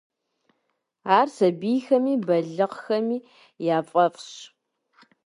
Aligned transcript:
Ар 1.17 1.27
сабийхэми 1.35 2.13
балигъхэми 2.25 3.17
яфӏэфӏщ. 3.77 4.29